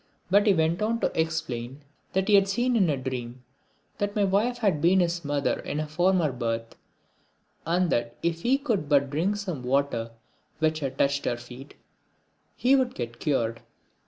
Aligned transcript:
But 0.31 0.47
he 0.47 0.53
went 0.55 0.81
on 0.81 0.99
to 1.01 1.11
explain 1.13 1.81
that 2.13 2.27
he 2.27 2.33
had 2.33 2.47
seen 2.47 2.75
in 2.75 2.89
a 2.89 2.97
dream 2.97 3.43
that 3.99 4.15
my 4.15 4.23
wife 4.23 4.57
had 4.57 4.81
been 4.81 4.99
his 4.99 5.23
mother 5.23 5.59
in 5.59 5.79
a 5.79 5.85
former 5.85 6.31
birth, 6.31 6.75
and 7.67 7.91
that 7.91 8.15
if 8.23 8.41
he 8.41 8.57
could 8.57 8.89
but 8.89 9.11
drink 9.11 9.35
some 9.35 9.61
water 9.61 10.09
which 10.57 10.79
had 10.79 10.97
touched 10.97 11.25
her 11.25 11.37
feet 11.37 11.75
he 12.55 12.75
would 12.75 12.95
get 12.95 13.19
cured. 13.19 13.61